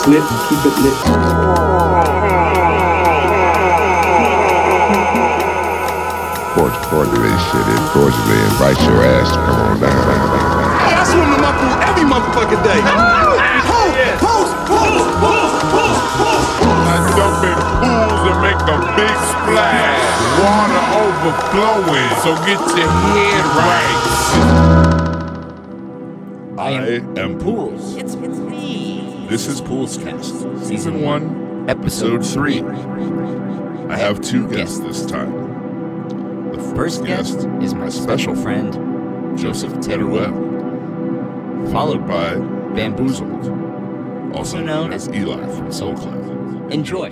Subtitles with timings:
[0.00, 0.96] it's lit, keep it lit.
[6.54, 9.92] Course, cordially shit is cordially invite your ass to come on down.
[10.80, 12.80] Hey, I swim in my pool every motherfucking day.
[14.24, 16.80] Post, post, post, post, post, post.
[16.88, 20.00] I jump in pools and make a big splash.
[20.40, 24.00] Water overflowing, so get your head right.
[26.60, 26.72] I
[27.18, 27.96] am Pools.
[27.96, 27.99] It's, it's me.
[29.30, 32.62] This is Poolscast, Season 1, Episode 3.
[33.88, 36.50] I have two guests this time.
[36.50, 38.72] The First guest is my special friend,
[39.38, 40.34] Joseph Terruel,
[41.70, 42.34] followed by
[42.74, 44.34] Bamboozle.
[44.34, 46.72] also known as Eli from Soul Clap.
[46.72, 47.08] Enjoy.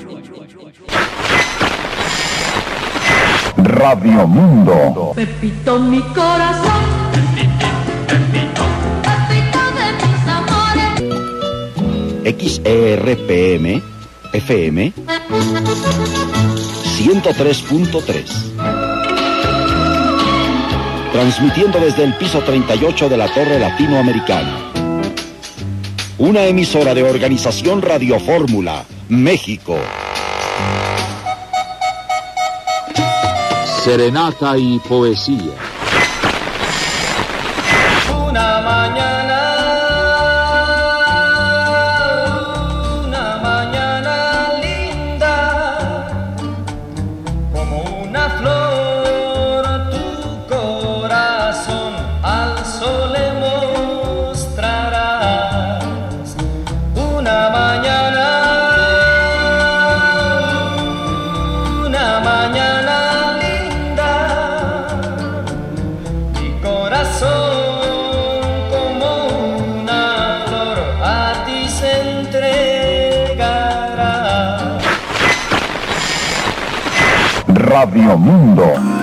[3.57, 5.15] Radio Mundo.
[5.15, 6.78] Pepito mi corazón.
[12.29, 13.83] XERPM
[14.33, 14.93] FM
[16.99, 18.25] 103.3.
[21.13, 24.73] Transmitiendo desde el piso 38 de la Torre Latinoamericana.
[26.19, 29.79] Una emisora de Organización Radio Fórmula, México.
[33.85, 35.68] Serenata y poesía.
[77.79, 78.98] Radio Mundo.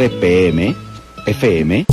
[0.00, 0.74] RPM,
[1.26, 1.84] FM,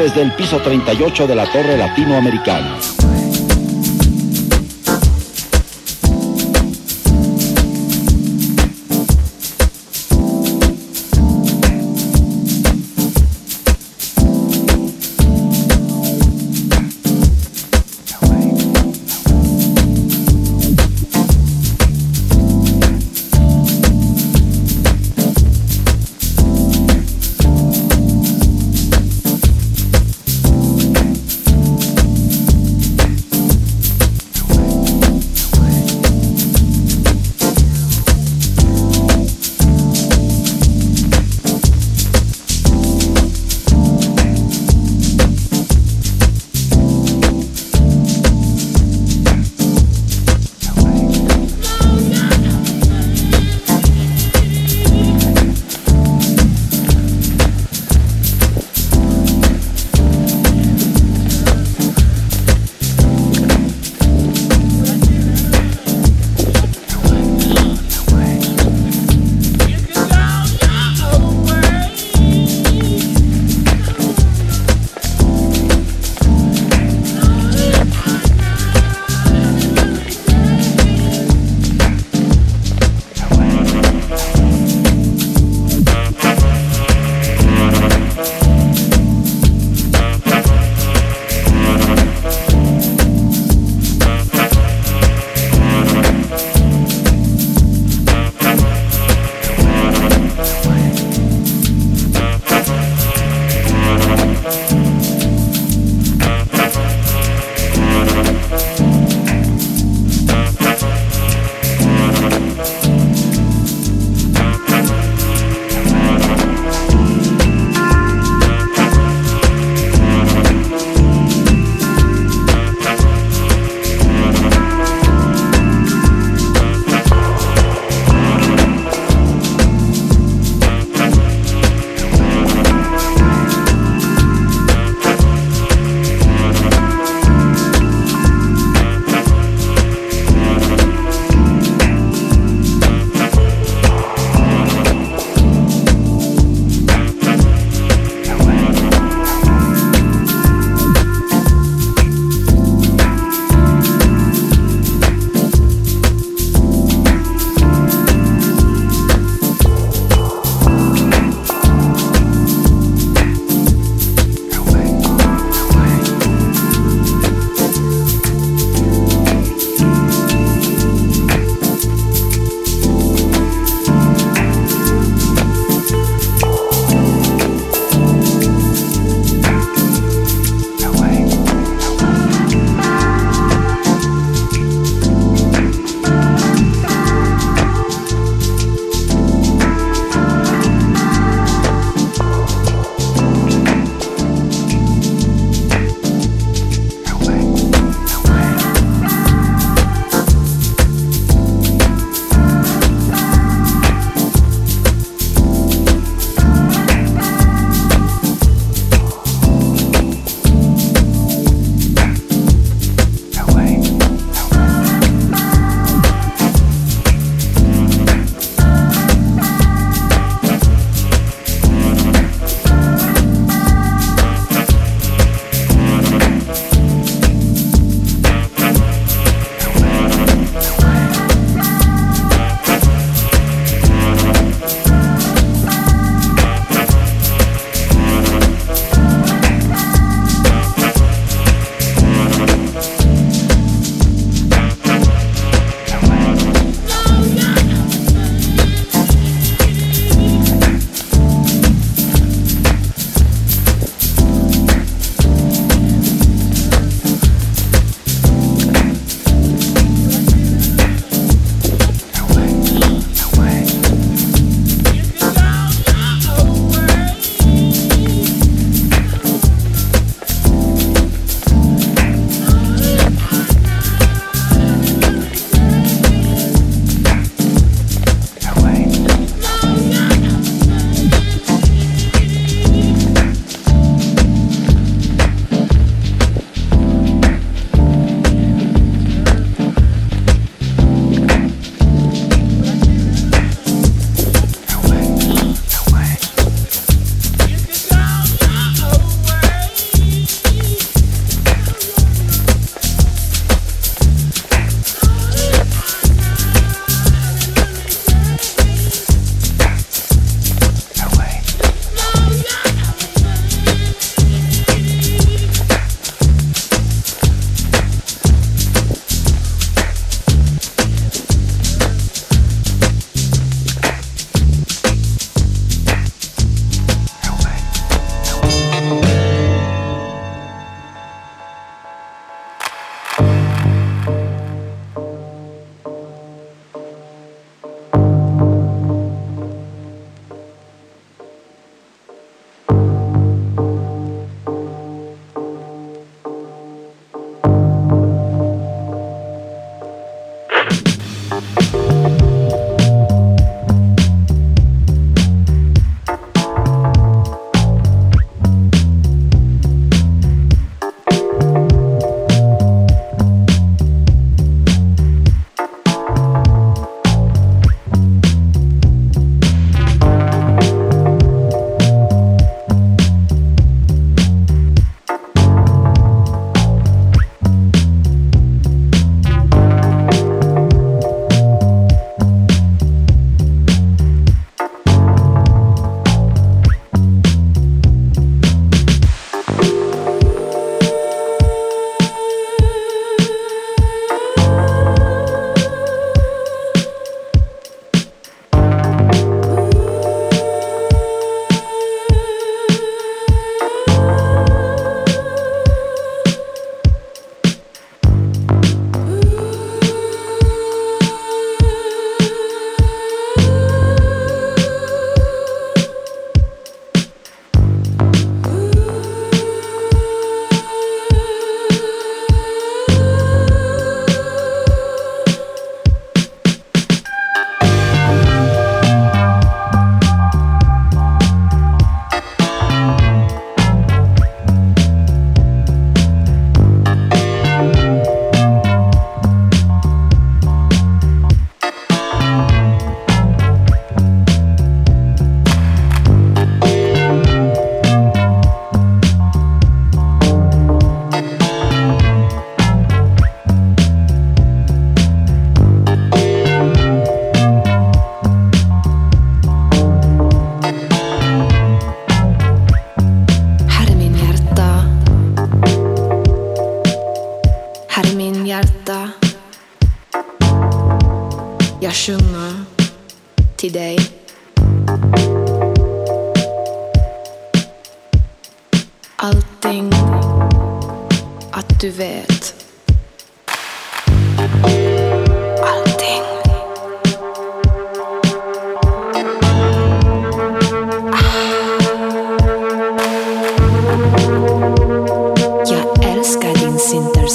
[0.00, 2.99] desde el piso 38 de la Torre Latinoamericana.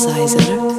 [0.06, 0.75] Synthesizer.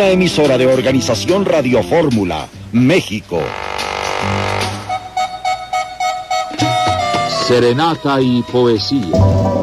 [0.00, 3.38] Una emisora de Organización Radio Fórmula, México.
[7.46, 9.59] Serenata y poesía.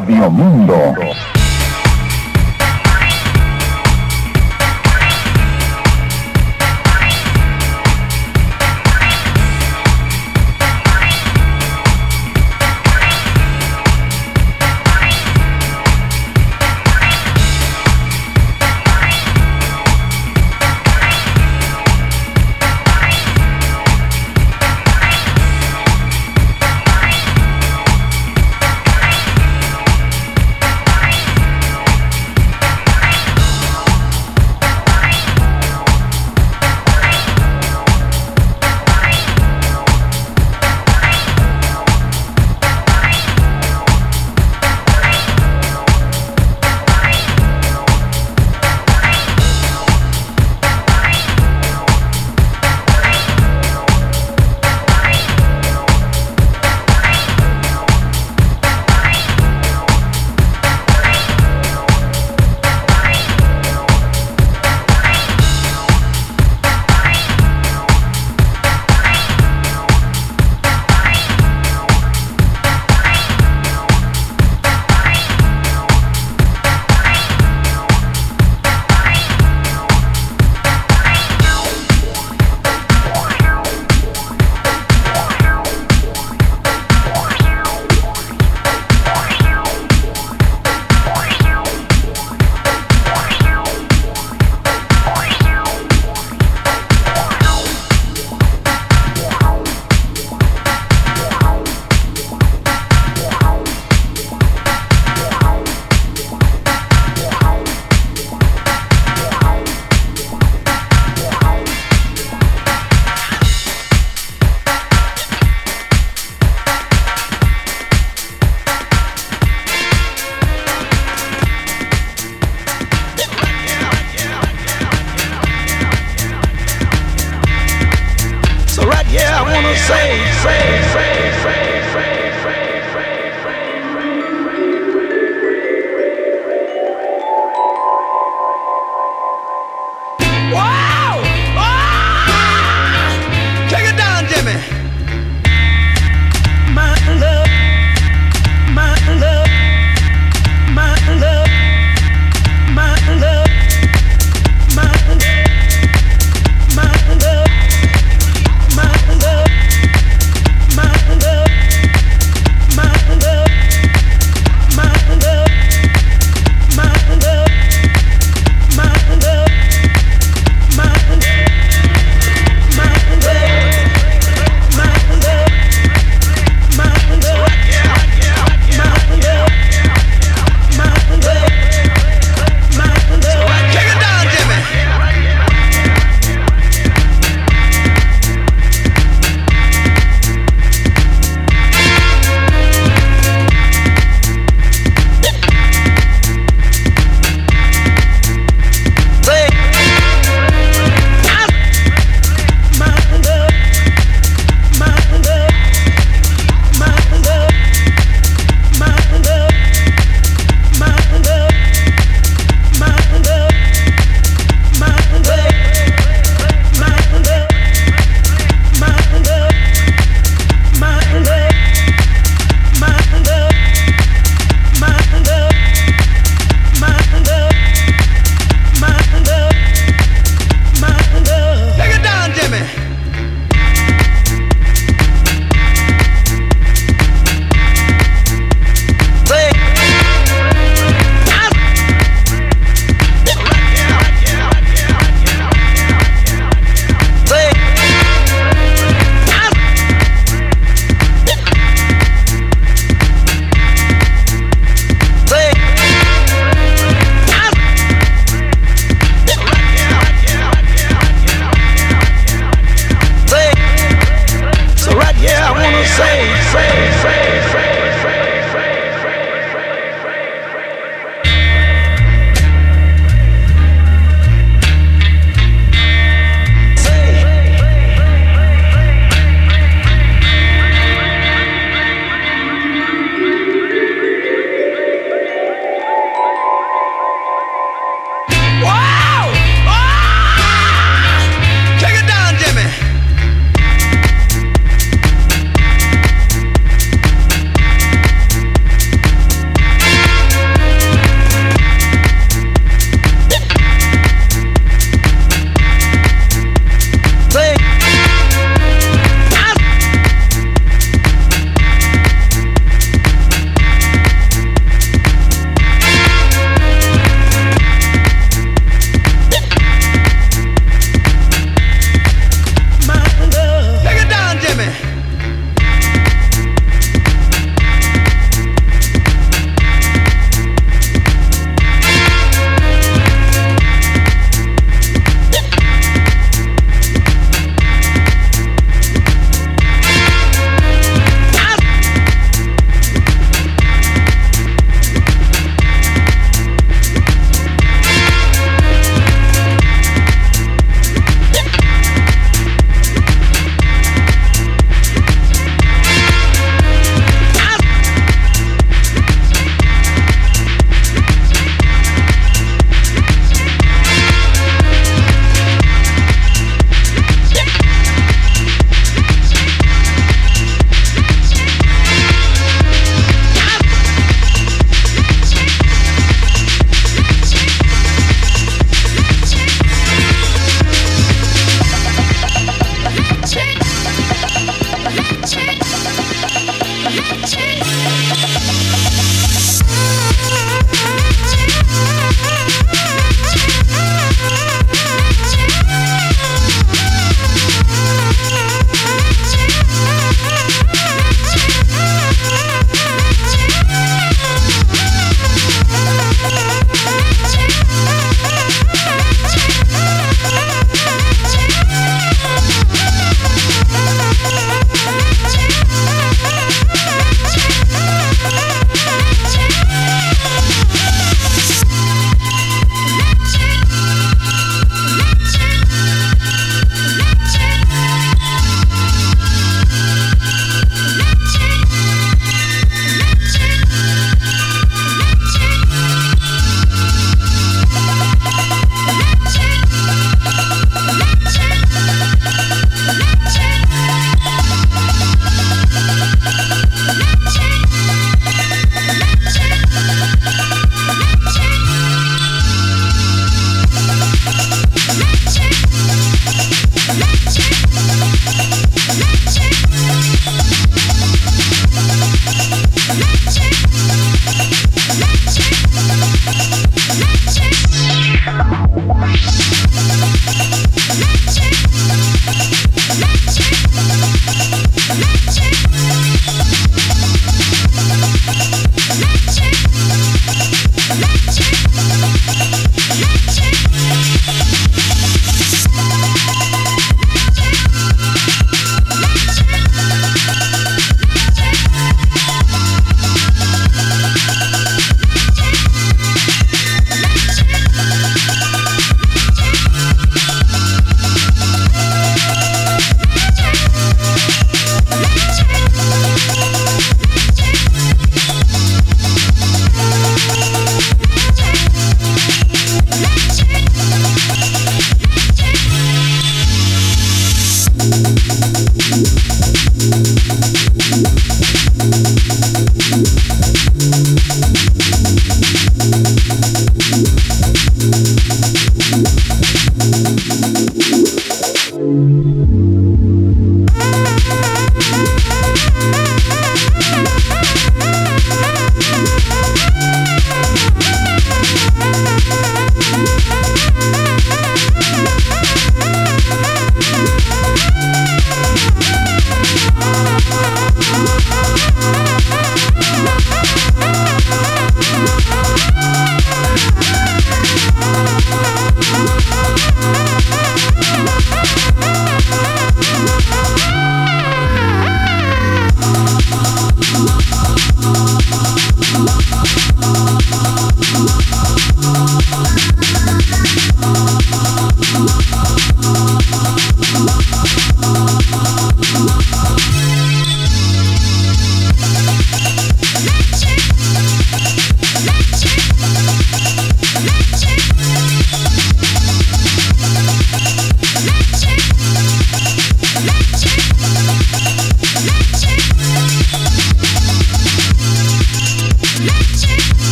[0.00, 1.09] Radio Mundo.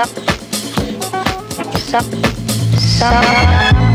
[0.00, 0.08] sak
[1.90, 2.04] sak
[2.98, 3.89] sak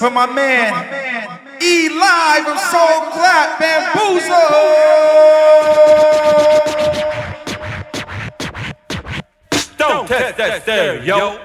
[0.00, 0.72] for my man,
[1.60, 4.48] E Live and Soul Clap Bamboozle.
[9.76, 11.38] Don't test that stereo.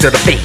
[0.00, 0.39] To the beat.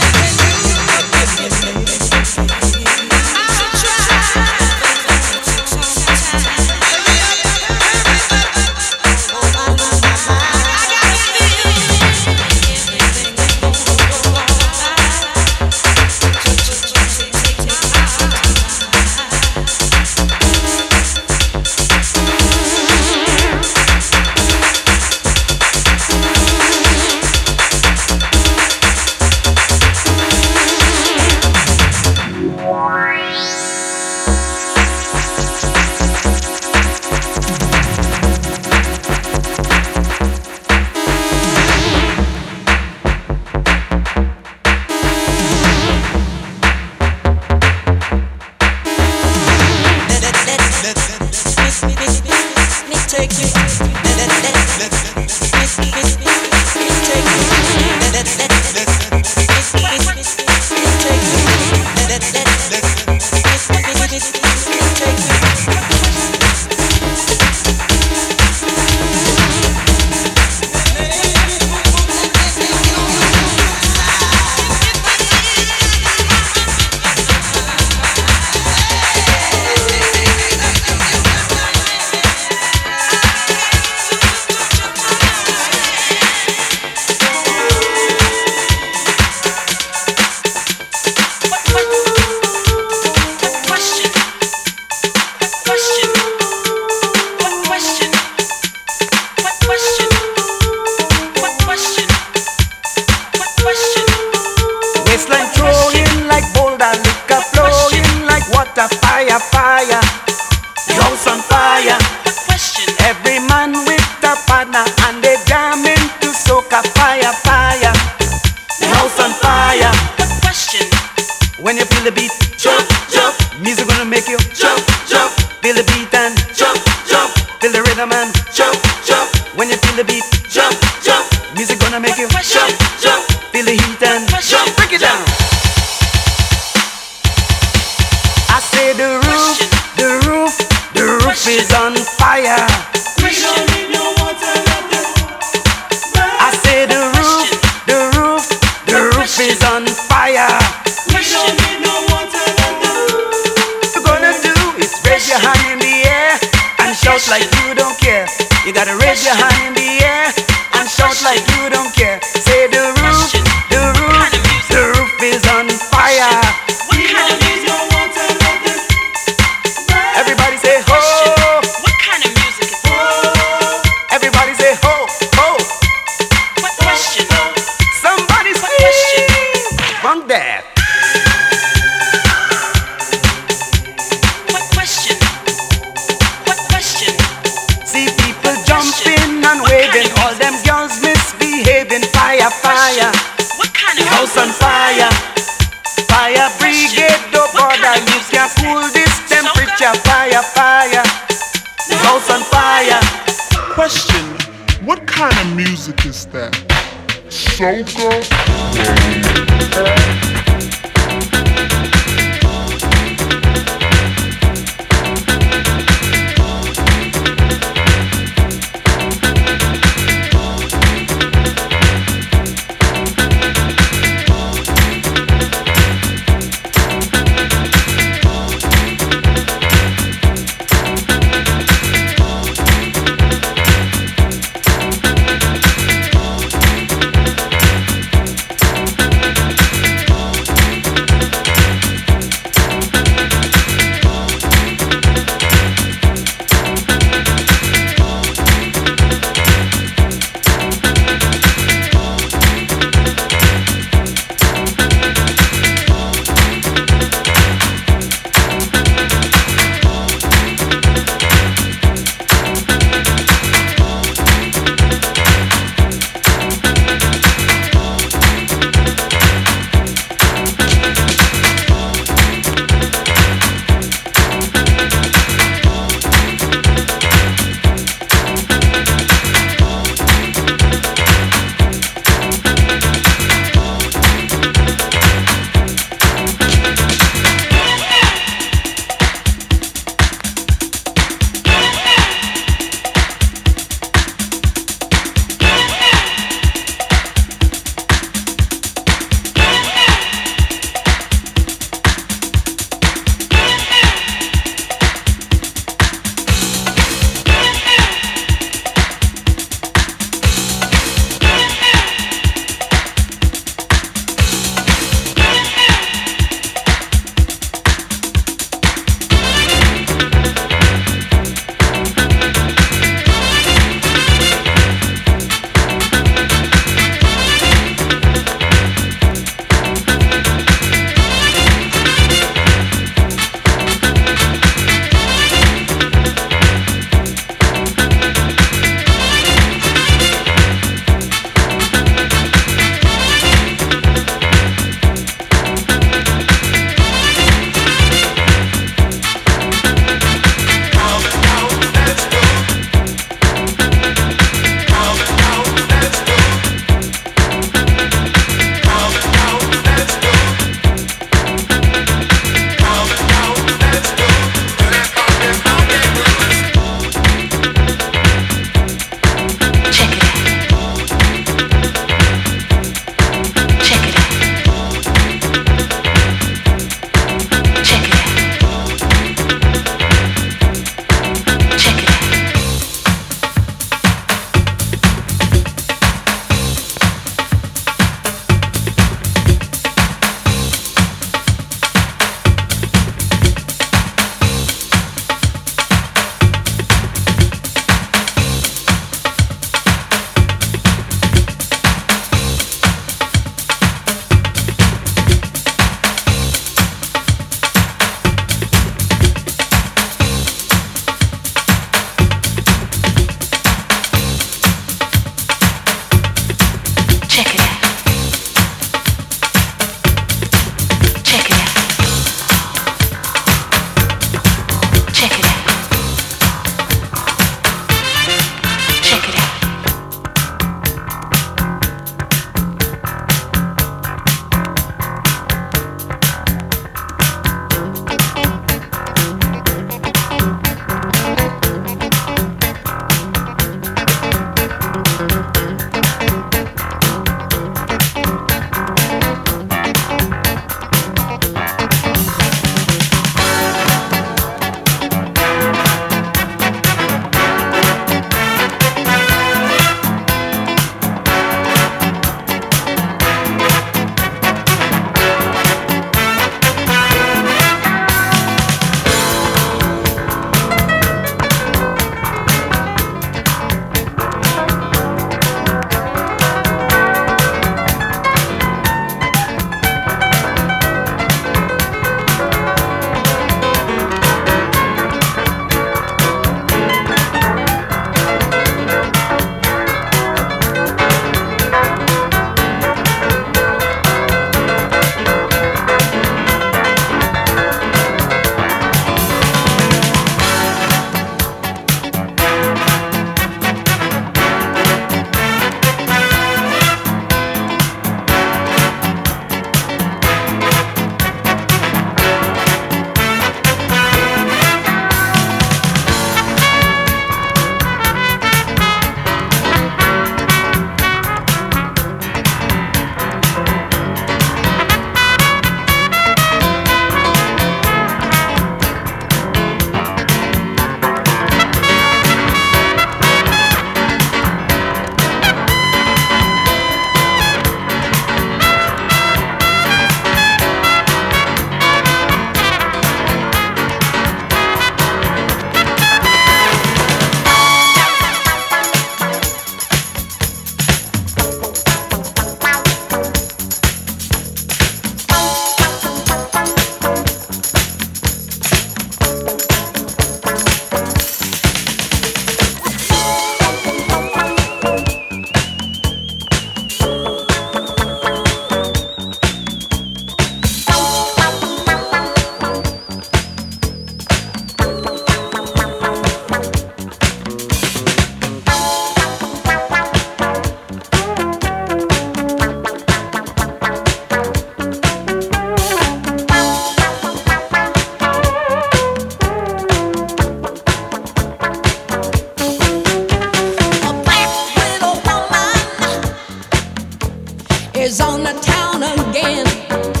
[598.41, 600.00] town again.